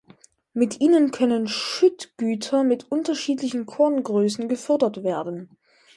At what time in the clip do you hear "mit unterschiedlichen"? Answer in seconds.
2.63-3.67